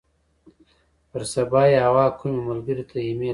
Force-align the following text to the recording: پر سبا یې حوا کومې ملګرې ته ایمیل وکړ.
پر 1.09 1.21
سبا 1.33 1.61
یې 1.71 1.79
حوا 1.85 2.05
کومې 2.19 2.41
ملګرې 2.49 2.83
ته 2.89 2.97
ایمیل 3.05 3.25
وکړ. 3.25 3.29